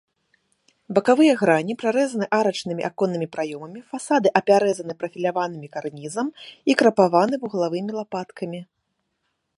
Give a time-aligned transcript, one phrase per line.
[0.97, 6.27] Бакавыя грані прарэзаны арачнымі аконнымі праёмамі, фасады апяразаны прафіляваным карнізам
[6.73, 8.59] і крапаваны вуглавымі лапаткамі.